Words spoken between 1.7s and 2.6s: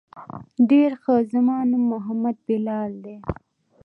محمد